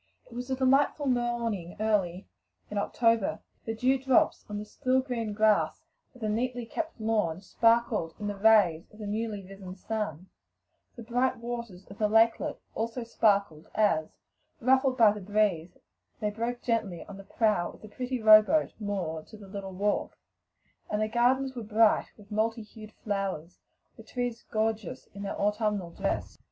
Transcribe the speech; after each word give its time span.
It 0.25 0.33
was 0.33 0.49
a 0.49 0.55
delightful 0.55 1.05
morning 1.05 1.75
early 1.79 2.25
in 2.71 2.79
October: 2.79 3.39
the 3.65 3.75
dew 3.75 3.99
drops 3.99 4.43
on 4.49 4.57
the 4.57 4.65
still 4.65 4.99
green 4.99 5.31
grass 5.31 5.83
of 6.15 6.21
the 6.21 6.27
neatly 6.27 6.65
kept 6.65 6.99
lawn 6.99 7.39
sparkled 7.39 8.15
in 8.19 8.25
the 8.25 8.35
rays 8.35 8.89
of 8.91 8.97
the 8.97 9.05
newly 9.05 9.43
risen 9.45 9.75
sun; 9.75 10.27
the 10.95 11.03
bright 11.03 11.37
waters 11.37 11.85
of 11.85 11.99
the 11.99 12.09
lakelet 12.09 12.57
also, 12.73 13.05
as, 13.75 14.09
ruffled 14.59 14.97
by 14.97 15.11
the 15.11 15.21
breeze, 15.21 15.77
they 16.19 16.31
broke 16.31 16.63
gently 16.63 17.01
about 17.01 17.17
the 17.17 17.23
prow 17.23 17.69
of 17.71 17.81
the 17.83 17.87
pretty 17.87 18.19
row 18.19 18.41
boat 18.41 18.73
moored 18.79 19.27
to 19.27 19.37
the 19.37 19.47
little 19.47 19.71
wharf; 19.71 20.13
the 20.89 21.07
gardens 21.07 21.53
were 21.55 21.61
gay 21.61 22.07
with 22.17 22.31
bright 22.31 22.53
hued 22.55 22.91
flowers, 22.91 23.59
the 23.97 24.01
trees 24.03 24.43
gorgeous 24.49 25.05
in 25.13 25.21
their 25.21 25.39
autumnal 25.39 25.91
dress. 25.91 26.39